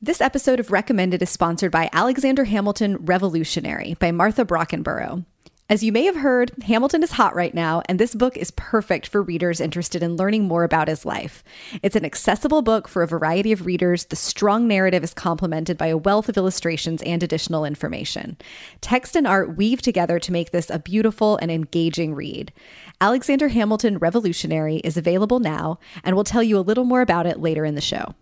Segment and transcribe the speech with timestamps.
[0.00, 5.24] This episode of Recommended is sponsored by Alexander Hamilton Revolutionary by Martha Brockenbrough.
[5.68, 9.08] As you may have heard, Hamilton is hot right now, and this book is perfect
[9.08, 11.42] for readers interested in learning more about his life.
[11.82, 14.04] It's an accessible book for a variety of readers.
[14.04, 18.36] The strong narrative is complemented by a wealth of illustrations and additional information.
[18.80, 22.52] Text and art weave together to make this a beautiful and engaging read.
[23.00, 27.40] Alexander Hamilton Revolutionary is available now, and we'll tell you a little more about it
[27.40, 28.14] later in the show.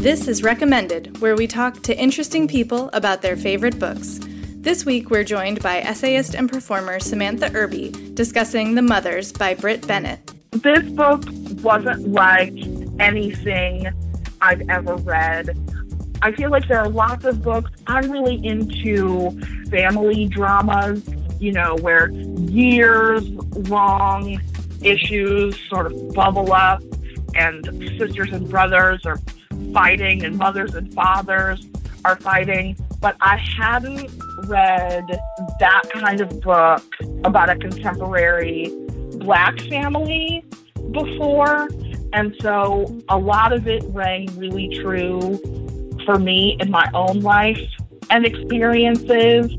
[0.00, 4.20] This is Recommended, where we talk to interesting people about their favorite books.
[4.60, 9.86] This week, we're joined by essayist and performer Samantha Irby discussing The Mothers by Brit
[9.86, 10.32] Bennett.
[10.52, 11.24] This book
[11.62, 12.54] wasn't like
[13.00, 13.88] anything
[14.40, 15.58] I've ever read.
[16.22, 17.70] I feel like there are lots of books.
[17.86, 19.30] I'm really into
[19.68, 21.02] family dramas,
[21.38, 23.28] you know, where years
[23.68, 24.40] long
[24.82, 26.82] issues sort of bubble up
[27.38, 27.64] and
[27.98, 29.18] sisters and brothers are
[29.72, 31.66] fighting and mothers and fathers
[32.04, 32.76] are fighting.
[33.00, 34.10] But I hadn't
[34.46, 35.06] read
[35.60, 36.84] that kind of book
[37.24, 38.72] about a contemporary
[39.18, 40.44] black family
[40.90, 41.68] before.
[42.12, 45.38] And so a lot of it rang really true
[46.04, 47.60] for me in my own life
[48.10, 49.54] and experiences.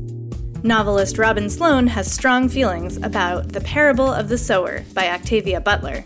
[0.62, 6.04] Novelist Robin Sloan has strong feelings about The Parable of the Sower by Octavia Butler.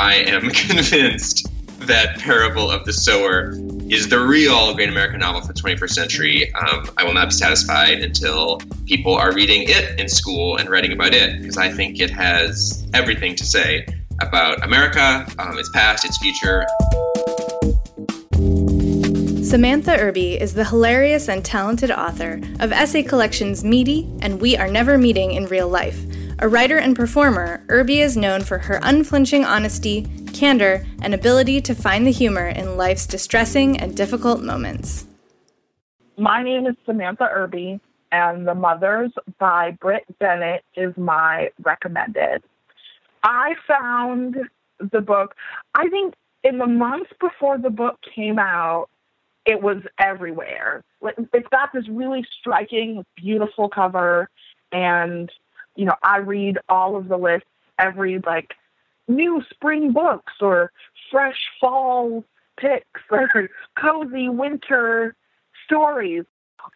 [0.00, 1.46] I am convinced
[1.80, 3.52] that Parable of the Sower
[3.90, 6.54] is the real great American novel for the 21st century.
[6.54, 10.92] Um, I will not be satisfied until people are reading it in school and writing
[10.92, 13.86] about it, because I think it has everything to say
[14.22, 16.64] about America, um, its past, its future.
[19.44, 24.68] Samantha Irby is the hilarious and talented author of essay collections Meaty and We Are
[24.68, 26.00] Never Meeting in Real Life.
[26.42, 31.74] A writer and performer, Irby is known for her unflinching honesty, candor, and ability to
[31.74, 35.04] find the humor in life's distressing and difficult moments.
[36.16, 37.78] My name is Samantha Irby,
[38.10, 42.42] and The Mothers by Brit Bennett is my recommended.
[43.22, 44.36] I found
[44.78, 45.34] the book,
[45.74, 48.88] I think in the months before the book came out,
[49.44, 50.84] it was everywhere.
[51.02, 54.30] It's got this really striking, beautiful cover,
[54.72, 55.30] and
[55.80, 57.48] you know, I read all of the lists
[57.78, 58.52] every like
[59.08, 60.72] new spring books or
[61.10, 62.22] fresh fall
[62.58, 63.48] picks or
[63.78, 65.16] cozy winter
[65.64, 66.24] stories.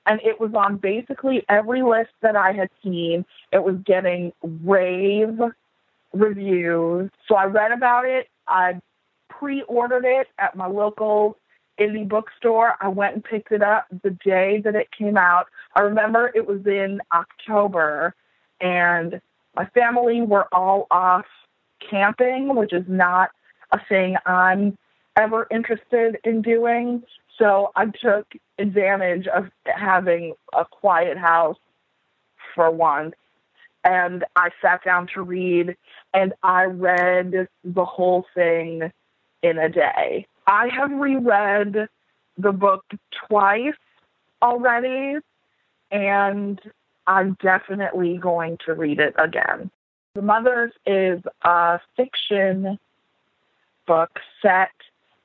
[0.06, 3.26] And it was on basically every list that I had seen.
[3.52, 5.38] It was getting rave
[6.14, 7.10] reviews.
[7.28, 8.28] So I read about it.
[8.48, 8.80] I
[9.28, 11.36] pre ordered it at my local
[11.78, 12.76] indie bookstore.
[12.80, 15.48] I went and picked it up the day that it came out.
[15.74, 18.14] I remember it was in October
[18.64, 19.20] and
[19.54, 21.26] my family were all off
[21.78, 23.30] camping, which is not
[23.70, 24.76] a thing I'm
[25.16, 27.04] ever interested in doing.
[27.38, 28.26] So I took
[28.58, 31.58] advantage of having a quiet house
[32.54, 33.14] for once.
[33.84, 35.76] And I sat down to read,
[36.14, 38.90] and I read the whole thing
[39.42, 40.26] in a day.
[40.46, 41.88] I have reread
[42.38, 42.84] the book
[43.28, 43.74] twice
[44.40, 45.18] already,
[45.90, 46.60] and
[47.06, 49.70] I'm definitely going to read it again.
[50.14, 52.78] The Mothers is a fiction
[53.86, 54.70] book set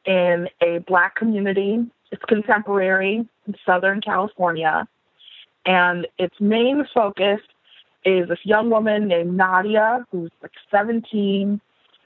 [0.05, 1.85] in a black community.
[2.11, 4.87] It's contemporary in Southern California.
[5.65, 7.39] And its main focus
[8.03, 11.61] is this young woman named Nadia, who's like 17.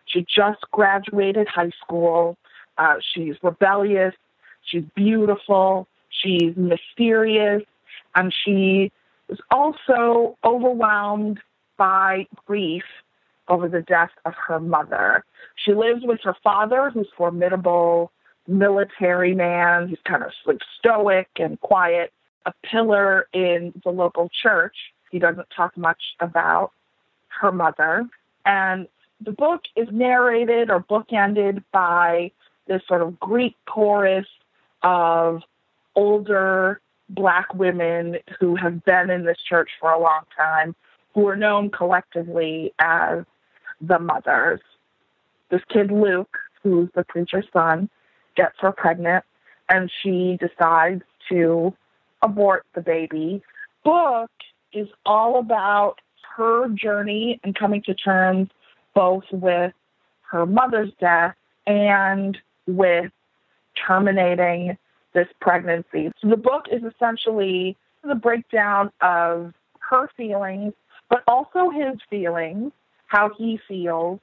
[0.05, 2.37] She just graduated high school.
[2.77, 4.13] Uh, she's rebellious.
[4.63, 5.87] She's beautiful.
[6.09, 7.63] She's mysterious.
[8.15, 8.91] And she
[9.29, 11.39] was also overwhelmed
[11.77, 12.83] by grief
[13.47, 15.23] over the death of her mother.
[15.55, 18.11] She lives with her father, who's a formidable
[18.47, 19.87] military man.
[19.87, 22.11] He's kind of like stoic and quiet,
[22.45, 24.75] a pillar in the local church.
[25.11, 26.71] He doesn't talk much about
[27.41, 28.07] her mother.
[28.45, 28.87] And
[29.21, 32.31] the book is narrated or bookended by
[32.67, 34.27] this sort of Greek chorus
[34.81, 35.41] of
[35.95, 40.75] older black women who have been in this church for a long time,
[41.13, 43.23] who are known collectively as
[43.81, 44.61] the mothers.
[45.49, 47.89] This kid, Luke, who's the preacher's son,
[48.35, 49.23] gets her pregnant
[49.69, 51.73] and she decides to
[52.21, 53.41] abort the baby.
[53.83, 54.31] Book
[54.71, 55.95] is all about
[56.35, 58.49] her journey and coming to terms
[58.95, 59.73] both with
[60.31, 61.35] her mother's death
[61.67, 63.11] and with
[63.87, 64.77] terminating
[65.13, 66.11] this pregnancy.
[66.21, 69.53] So the book is essentially the breakdown of
[69.89, 70.73] her feelings,
[71.09, 72.71] but also his feelings,
[73.07, 74.19] how he feels.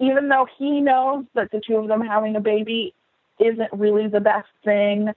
[0.00, 2.94] Even though he knows that the two of them having a baby
[3.38, 5.08] isn't really the best thing.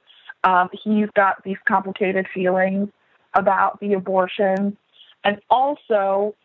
[0.43, 2.89] Um, he's got these complicated feelings
[3.33, 4.77] about the abortion.
[5.23, 6.35] And also,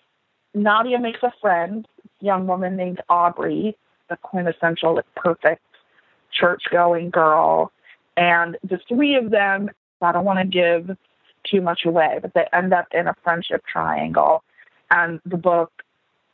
[0.54, 1.86] Nadia makes a friend,
[2.20, 3.76] young woman named Aubrey,
[4.08, 5.62] the quintessential perfect
[6.32, 7.72] church going girl.
[8.20, 9.70] And the three of them,
[10.02, 10.96] I don't want to give
[11.42, 14.44] too much away, but they end up in a friendship triangle.
[14.90, 15.72] And the book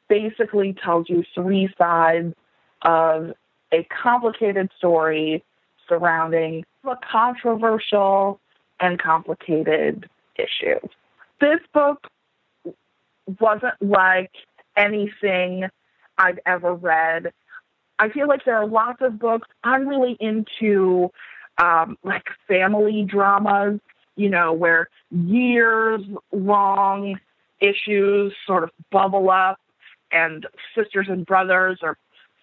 [0.08, 2.34] basically tells you three sides
[2.82, 3.32] of
[3.72, 5.44] a complicated story
[5.88, 8.40] surrounding a controversial
[8.80, 10.80] and complicated issue.
[11.40, 12.08] This book
[13.40, 14.32] wasn't like
[14.76, 15.68] anything
[16.18, 17.32] I've ever read.
[18.00, 19.46] I feel like there are lots of books.
[19.62, 21.12] I'm really into
[21.58, 23.80] um, like family dramas,
[24.16, 27.18] you know, where years long
[27.60, 29.60] issues sort of bubble up
[30.12, 31.96] and sisters and brothers are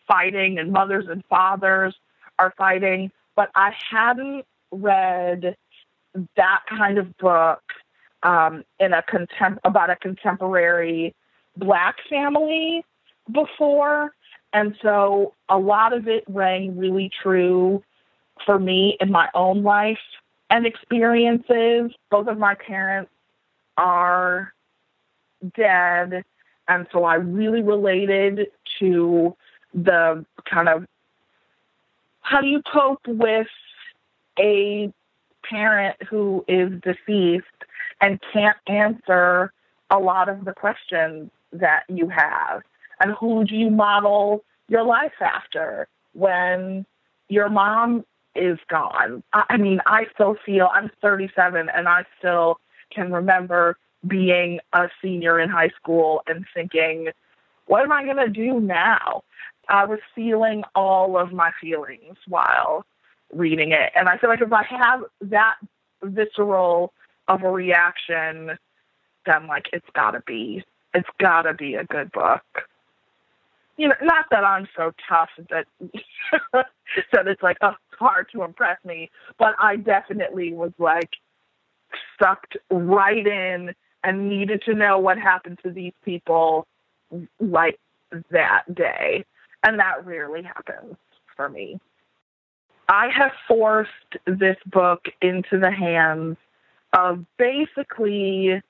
[0.07, 1.95] fighting and mothers and fathers
[2.39, 3.11] are fighting.
[3.35, 5.55] But I hadn't read
[6.35, 7.61] that kind of book
[8.23, 11.15] um, in a contem- about a contemporary
[11.57, 12.83] black family
[13.31, 14.13] before.
[14.53, 17.83] And so a lot of it rang really true
[18.45, 19.99] for me in my own life
[20.49, 21.91] and experiences.
[22.09, 23.11] Both of my parents
[23.77, 24.53] are
[25.55, 26.23] dead.
[26.67, 28.47] And so I really related
[28.79, 29.35] to
[29.73, 30.85] the kind of
[32.21, 33.47] how do you cope with
[34.39, 34.91] a
[35.43, 37.45] parent who is deceased
[38.01, 39.51] and can't answer
[39.89, 42.61] a lot of the questions that you have?
[43.01, 46.85] And who do you model your life after when
[47.27, 49.23] your mom is gone?
[49.33, 52.59] I mean, I still feel I'm 37 and I still
[52.91, 53.77] can remember
[54.07, 57.09] being a senior in high school and thinking,
[57.67, 59.23] what am I going to do now?
[59.69, 62.85] I was feeling all of my feelings while
[63.33, 63.91] reading it.
[63.95, 65.55] And I feel like if I have that
[66.03, 66.93] visceral
[67.27, 68.57] of a reaction,
[69.25, 70.63] then like it's gotta be
[70.93, 72.43] it's gotta be a good book.
[73.77, 75.65] You know, not that I'm so tough that
[76.53, 81.11] that it's like oh, hard to impress me, but I definitely was like
[82.21, 83.73] sucked right in
[84.03, 86.67] and needed to know what happened to these people
[87.39, 87.79] like
[88.31, 89.25] that day.
[89.65, 90.95] And that rarely happens
[91.35, 91.79] for me.
[92.89, 93.89] I have forced
[94.25, 96.37] this book into the hands
[96.91, 98.61] of basically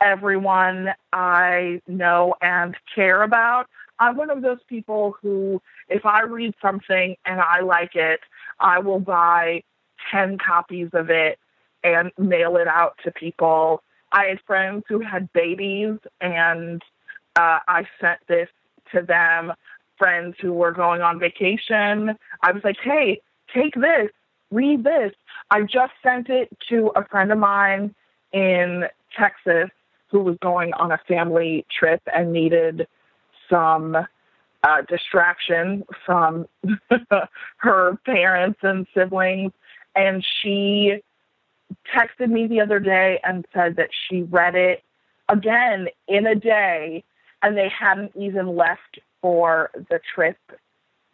[0.00, 3.66] everyone I know and care about.
[3.98, 8.20] I'm one of those people who, if I read something and I like it,
[8.60, 9.62] I will buy
[10.10, 11.38] 10 copies of it
[11.82, 13.82] and mail it out to people.
[14.12, 16.82] I had friends who had babies, and
[17.36, 18.48] uh, I sent this
[18.92, 19.52] to them.
[19.98, 23.20] Friends who were going on vacation, I was like, hey,
[23.54, 24.10] take this,
[24.50, 25.12] read this.
[25.50, 27.94] I just sent it to a friend of mine
[28.32, 28.84] in
[29.18, 29.70] Texas
[30.10, 32.86] who was going on a family trip and needed
[33.48, 33.96] some
[34.62, 36.46] uh, distraction from
[37.58, 39.52] her parents and siblings.
[39.94, 41.02] And she
[41.94, 44.82] texted me the other day and said that she read it
[45.28, 47.04] again in a day
[47.42, 50.38] and they hadn't even left for the trip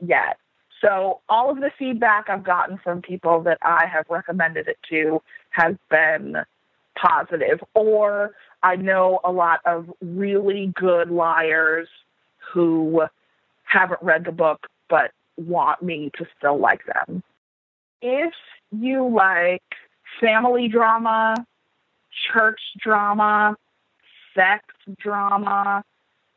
[0.00, 0.38] yet.
[0.80, 5.22] So all of the feedback I've gotten from people that I have recommended it to
[5.50, 6.36] has been
[6.96, 7.62] positive.
[7.74, 11.88] Or I know a lot of really good liars
[12.52, 13.02] who
[13.64, 17.22] haven't read the book but want me to still like them.
[18.02, 18.34] If
[18.70, 19.62] you like
[20.20, 21.34] family drama,
[22.32, 23.56] church drama,
[24.34, 24.64] sex
[24.98, 25.84] drama,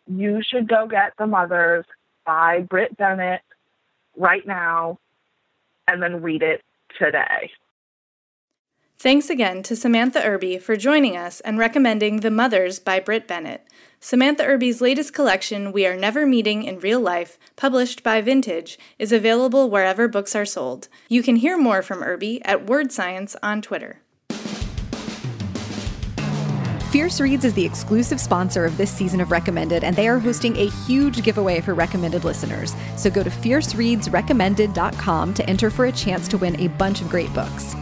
[0.07, 1.85] you should go get The Mothers
[2.25, 3.41] by Brit Bennett
[4.15, 4.99] right now
[5.87, 6.61] and then read it
[6.97, 7.51] today.
[8.97, 13.67] Thanks again to Samantha Irby for joining us and recommending The Mothers by Brit Bennett.
[13.99, 19.11] Samantha Irby's latest collection, We Are Never Meeting in Real Life, published by Vintage, is
[19.11, 20.87] available wherever books are sold.
[21.09, 23.99] You can hear more from Irby at Word Science on Twitter.
[26.91, 30.55] Fierce Reads is the exclusive sponsor of this season of Recommended, and they are hosting
[30.55, 32.73] a huge giveaway for recommended listeners.
[32.95, 37.33] So go to fiercereadsrecommended.com to enter for a chance to win a bunch of great
[37.33, 37.75] books.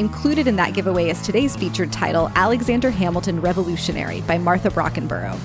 [0.00, 5.38] Included in that giveaway is today's featured title, Alexander Hamilton Revolutionary by Martha Brockenbrough.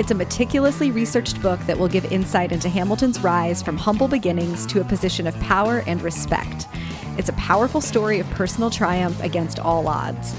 [0.00, 4.64] It's a meticulously researched book that will give insight into Hamilton's rise from humble beginnings
[4.68, 6.68] to a position of power and respect.
[7.18, 10.34] It's a powerful story of personal triumph against all odds.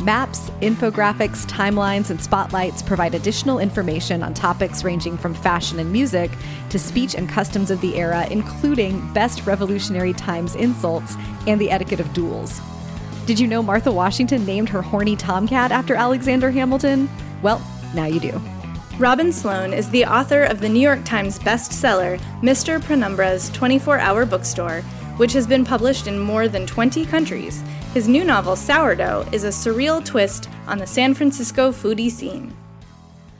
[0.00, 6.30] Maps, infographics, timelines, and spotlights provide additional information on topics ranging from fashion and music
[6.70, 11.14] to speech and customs of the era, including best revolutionary times insults
[11.46, 12.62] and the etiquette of duels.
[13.24, 17.08] Did you know Martha Washington named her horny tomcat after Alexander Hamilton?
[17.40, 17.64] Well,
[17.94, 18.40] now you do.
[18.98, 22.80] Robin Sloan is the author of the New York Times bestseller, Mr.
[22.80, 24.80] Penumbra's 24 Hour Bookstore,
[25.18, 27.62] which has been published in more than 20 countries.
[27.94, 32.52] His new novel, Sourdough, is a surreal twist on the San Francisco foodie scene.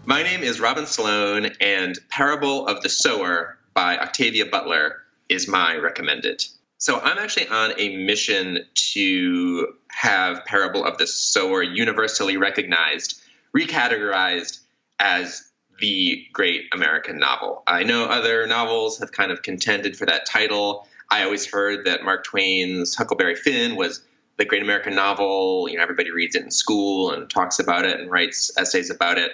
[0.06, 5.76] My name is Robin Sloan, and Parable of the Sower by Octavia Butler is my
[5.76, 6.44] recommended.
[6.82, 13.22] So I'm actually on a mission to have Parable of the Sower universally recognized,
[13.56, 14.58] recategorized
[14.98, 15.48] as
[15.78, 17.62] the great American novel.
[17.68, 20.88] I know other novels have kind of contended for that title.
[21.08, 24.02] I always heard that Mark Twain's Huckleberry Finn was
[24.36, 25.68] the great American novel.
[25.70, 29.18] You know, everybody reads it in school and talks about it and writes essays about
[29.18, 29.30] it.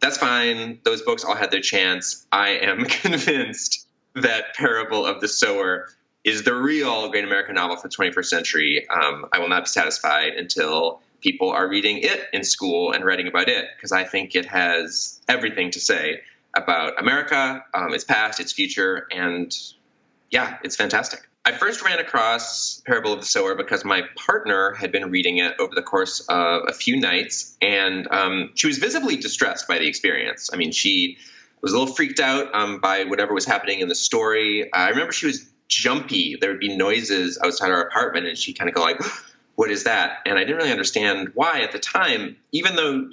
[0.00, 0.78] That's fine.
[0.84, 2.26] Those books all had their chance.
[2.30, 5.88] I am convinced that Parable of the Sower
[6.24, 8.88] is the real great American novel for the 21st century.
[8.88, 13.28] Um, I will not be satisfied until people are reading it in school and writing
[13.28, 16.20] about it because I think it has everything to say
[16.54, 19.56] about America, um, its past, its future, and
[20.30, 21.28] yeah, it's fantastic.
[21.44, 25.54] I first ran across Parable of the Sower because my partner had been reading it
[25.58, 29.88] over the course of a few nights, and um, she was visibly distressed by the
[29.88, 30.50] experience.
[30.52, 31.18] I mean, she
[31.60, 34.72] was a little freaked out um, by whatever was happening in the story.
[34.72, 36.36] I remember she was jumpy.
[36.40, 39.00] There would be noises outside our apartment, and she'd kind of go like,
[39.54, 43.08] "What is that?" And I didn't really understand why at the time, even though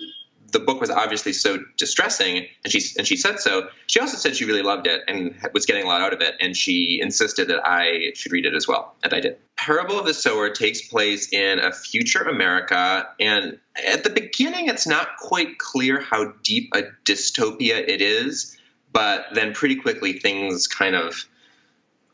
[0.51, 3.69] the book was obviously so distressing, and she and she said so.
[3.87, 6.35] She also said she really loved it and was getting a lot out of it,
[6.39, 9.37] and she insisted that I should read it as well, and I did.
[9.57, 14.87] Parable of the Sower takes place in a future America, and at the beginning, it's
[14.87, 18.57] not quite clear how deep a dystopia it is,
[18.91, 21.25] but then pretty quickly things kind of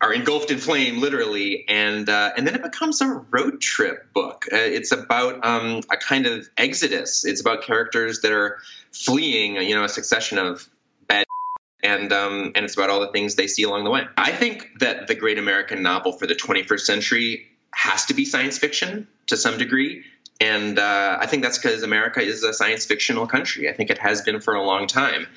[0.02, 4.46] are engulfed in flame, literally, and uh, and then it becomes a road trip book.
[4.52, 7.26] Uh, it's about um, a kind of exodus.
[7.26, 8.60] It's about characters that are
[8.92, 10.70] fleeing, you know, a succession of
[11.08, 11.26] bad,
[11.84, 14.04] and um, and it's about all the things they see along the way.
[14.18, 18.58] I think that the great American novel for the 21st century has to be science
[18.58, 20.04] fiction to some degree.
[20.42, 23.70] And uh, I think that's because America is a science fictional country.
[23.70, 25.28] I think it has been for a long time.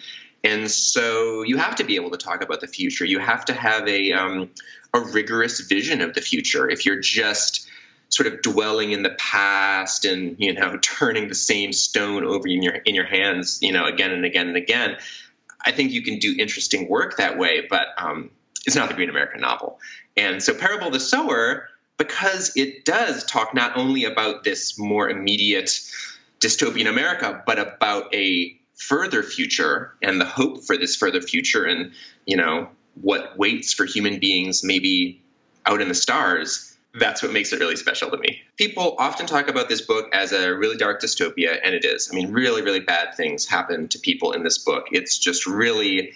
[0.44, 3.04] And so you have to be able to talk about the future.
[3.04, 4.50] You have to have a um,
[4.94, 6.68] a rigorous vision of the future.
[6.68, 7.68] If you're just
[8.10, 12.62] sort of dwelling in the past and you know turning the same stone over in
[12.62, 14.96] your in your hands, you know, again and again and again,
[15.64, 17.66] I think you can do interesting work that way.
[17.68, 18.30] But um,
[18.66, 19.80] it's not the Green American novel.
[20.16, 25.70] And so, Parable the Sower, because it does talk not only about this more immediate
[26.40, 31.92] dystopian America, but about a further future and the hope for this further future and
[32.26, 32.68] you know
[33.00, 35.22] what waits for human beings maybe
[35.66, 38.40] out in the stars that's what makes it really special to me.
[38.56, 42.08] People often talk about this book as a really dark dystopia and it is.
[42.10, 44.86] I mean really really bad things happen to people in this book.
[44.92, 46.14] It's just really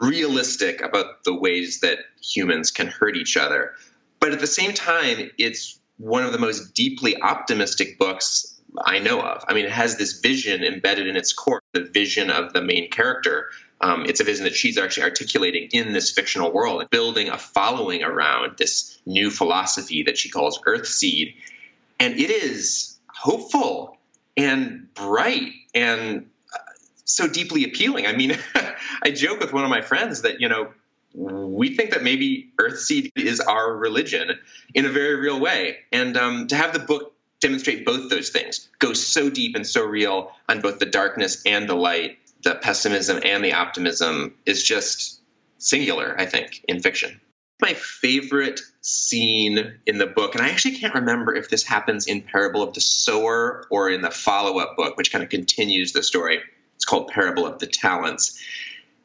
[0.00, 3.72] realistic about the ways that humans can hurt each other.
[4.20, 9.20] But at the same time it's one of the most deeply optimistic books I know
[9.20, 9.44] of.
[9.48, 12.90] I mean, it has this vision embedded in its core, the vision of the main
[12.90, 13.50] character.
[13.80, 18.02] Um, it's a vision that she's actually articulating in this fictional world, building a following
[18.02, 21.34] around this new philosophy that she calls Earthseed.
[22.00, 23.96] And it is hopeful
[24.36, 26.58] and bright and uh,
[27.04, 28.06] so deeply appealing.
[28.06, 28.36] I mean,
[29.02, 30.72] I joke with one of my friends that, you know,
[31.14, 34.30] we think that maybe Earthseed is our religion
[34.74, 35.78] in a very real way.
[35.92, 39.84] And um, to have the book demonstrate both those things, go so deep and so
[39.84, 45.20] real on both the darkness and the light, the pessimism and the optimism is just
[45.58, 47.20] singular, I think, in fiction.
[47.60, 52.22] My favorite scene in the book, and I actually can't remember if this happens in
[52.22, 56.02] Parable of the Sower or in the follow up book, which kind of continues the
[56.02, 56.40] story.
[56.76, 58.40] It's called Parable of the Talents.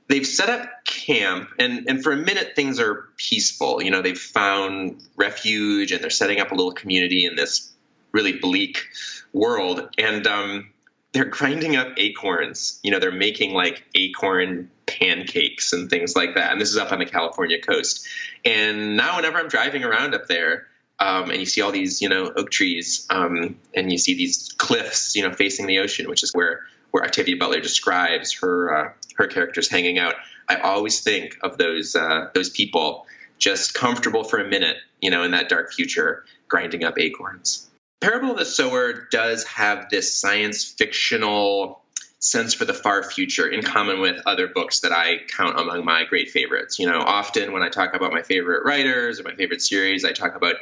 [0.08, 3.82] They've set up camp, and, and for a minute, things are peaceful.
[3.82, 7.73] You know, they've found refuge and they're setting up a little community in this
[8.14, 8.88] really bleak
[9.34, 9.90] world.
[9.98, 10.70] And um,
[11.12, 12.80] they're grinding up acorns.
[12.84, 16.52] You know, they're making like acorn pancakes and things like that.
[16.52, 18.08] And this is up on the California coast.
[18.46, 20.68] And now, whenever I'm driving around up there,
[21.00, 24.54] um, and you see all these, you know, oak trees, um, and you see these
[24.58, 28.94] cliffs, you know, facing the ocean, which is where where Octavia Butler describes her uh,
[29.16, 30.16] her characters hanging out.
[30.48, 33.06] I always think of those uh, those people
[33.40, 37.70] just comfortable for a minute, you know, in that dark future, grinding up acorns.
[38.04, 41.82] Parable of the Sower does have this science fictional
[42.20, 46.04] sense for the far future in common with other books that I count among my
[46.04, 46.80] great favorites.
[46.80, 50.12] You know, often when I talk about my favorite writers or my favorite series, I
[50.12, 50.56] talk about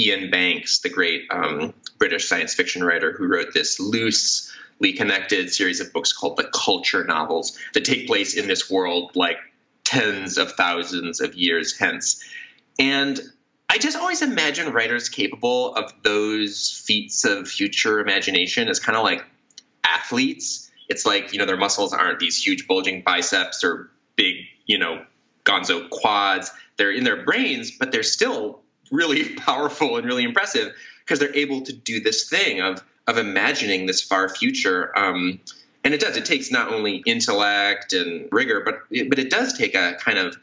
[0.00, 5.80] Iain Banks, the great um, British science fiction writer who wrote this loosely connected series
[5.80, 9.36] of books called the Culture novels that take place in this world like
[9.84, 12.24] tens of thousands of years hence.
[12.78, 13.20] And
[13.68, 19.02] I just always imagine writers capable of those feats of future imagination as kind of
[19.02, 19.24] like
[19.84, 20.70] athletes.
[20.88, 25.04] It's like, you know, their muscles aren't these huge bulging biceps or big, you know,
[25.44, 26.50] gonzo quads.
[26.76, 30.72] They're in their brains, but they're still really powerful and really impressive
[31.04, 34.96] because they're able to do this thing of of imagining this far future.
[34.98, 35.40] Um,
[35.84, 36.16] and it does.
[36.16, 40.18] It takes not only intellect and rigor, but it, but it does take a kind
[40.18, 40.36] of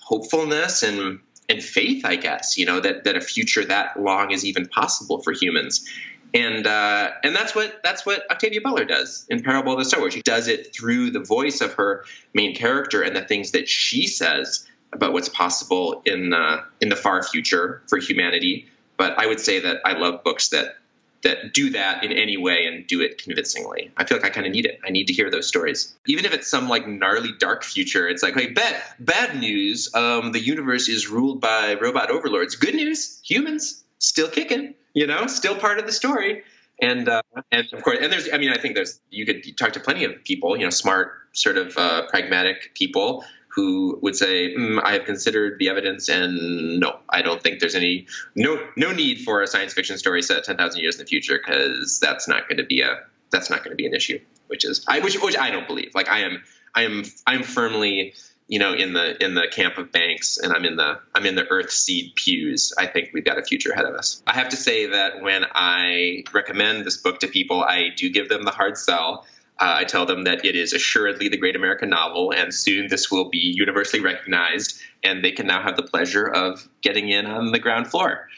[0.00, 2.56] hopefulness and and faith, I guess.
[2.56, 5.88] You know that that a future that long is even possible for humans.
[6.34, 10.10] And uh, and that's what that's what Octavia Butler does in Parable of the Sower.
[10.10, 14.08] She does it through the voice of her main character and the things that she
[14.08, 18.66] says about what's possible in uh, in the far future for humanity.
[18.96, 20.76] But I would say that I love books that
[21.24, 23.90] that do that in any way and do it convincingly.
[23.96, 24.78] I feel like I kind of need it.
[24.86, 28.08] I need to hear those stories, even if it's some like gnarly dark future.
[28.08, 29.94] It's like, hey, bad bad news.
[29.94, 32.56] Um, the universe is ruled by robot overlords.
[32.56, 34.74] Good news, humans still kicking.
[34.94, 36.44] You know, still part of the story.
[36.80, 38.28] And uh, and of course, and there's.
[38.32, 39.00] I mean, I think there's.
[39.10, 40.56] You could talk to plenty of people.
[40.56, 45.58] You know, smart, sort of uh, pragmatic people who would say, mm, "I have considered
[45.58, 49.72] the evidence, and no, I don't think there's any no no need for a science
[49.72, 52.80] fiction story set ten thousand years in the future because that's not going to be
[52.80, 54.18] a that's not going to be an issue."
[54.48, 55.94] Which is I which which I don't believe.
[55.94, 56.42] Like I am
[56.74, 58.14] I am I'm firmly
[58.48, 61.34] you know in the in the camp of banks and i'm in the i'm in
[61.34, 64.56] the Earthseed pews i think we've got a future ahead of us i have to
[64.56, 68.76] say that when i recommend this book to people i do give them the hard
[68.76, 69.26] sell
[69.60, 73.10] uh, I tell them that it is assuredly the great American novel, and soon this
[73.10, 77.52] will be universally recognized, and they can now have the pleasure of getting in on
[77.52, 78.28] the ground floor.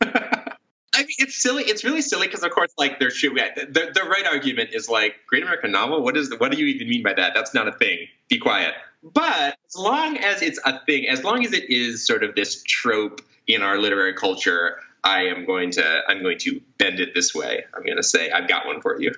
[0.94, 1.64] I mean, it's silly.
[1.64, 5.16] It's really silly because, of course, like there should the, the right argument is like
[5.26, 6.02] Great American Novel.
[6.02, 7.32] What is the, what do you even mean by that?
[7.34, 8.08] That's not a thing.
[8.28, 8.74] Be quiet.
[9.02, 12.62] But as long as it's a thing, as long as it is sort of this
[12.62, 17.34] trope in our literary culture, I am going to I'm going to bend it this
[17.34, 17.64] way.
[17.74, 19.12] I'm going to say I've got one for you.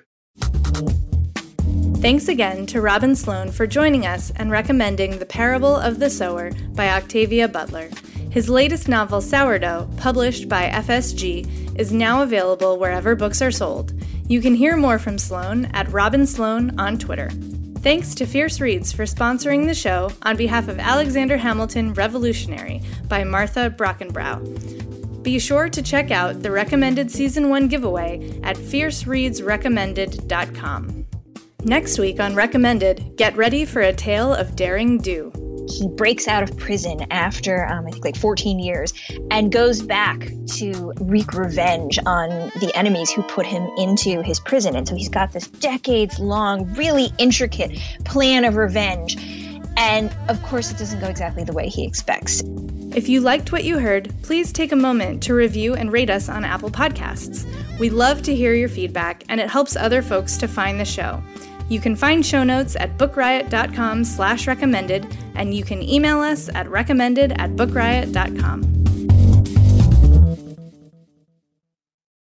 [2.05, 6.51] Thanks again to Robin Sloan for joining us and recommending The Parable of the Sower
[6.75, 7.89] by Octavia Butler.
[8.29, 13.91] His latest novel, Sourdough, published by FSG, is now available wherever books are sold.
[14.27, 17.31] You can hear more from Sloan at Robin Sloan on Twitter.
[17.79, 23.23] Thanks to Fierce Reads for sponsoring the show on behalf of Alexander Hamilton Revolutionary by
[23.23, 25.23] Martha Brockenbrough.
[25.23, 31.04] Be sure to check out the recommended season 1 giveaway at fiercereadsrecommended.com.
[31.65, 35.31] Next week on Recommended, get ready for a tale of daring do.
[35.67, 38.93] He breaks out of prison after, um, I think, like 14 years
[39.31, 44.75] and goes back to wreak revenge on the enemies who put him into his prison.
[44.75, 49.17] And so he's got this decades long, really intricate plan of revenge.
[49.75, 52.43] And of course, it doesn't go exactly the way he expects.
[52.95, 56.29] If you liked what you heard, please take a moment to review and rate us
[56.29, 57.43] on Apple Podcasts.
[57.79, 61.21] We love to hear your feedback, and it helps other folks to find the show.
[61.67, 66.69] You can find show notes at bookriot.com slash recommended, and you can email us at
[66.69, 68.84] recommended at bookriot.com.